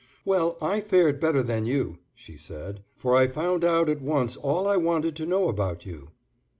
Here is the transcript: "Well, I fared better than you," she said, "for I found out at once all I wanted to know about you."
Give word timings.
"Well, 0.25 0.57
I 0.63 0.81
fared 0.81 1.19
better 1.19 1.43
than 1.43 1.67
you," 1.67 1.99
she 2.15 2.35
said, 2.35 2.83
"for 2.97 3.15
I 3.15 3.27
found 3.27 3.63
out 3.63 3.87
at 3.87 4.01
once 4.01 4.35
all 4.35 4.65
I 4.67 4.75
wanted 4.75 5.15
to 5.17 5.27
know 5.27 5.47
about 5.47 5.85
you." 5.85 6.09